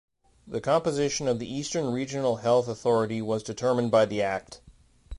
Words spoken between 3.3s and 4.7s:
determined by the act.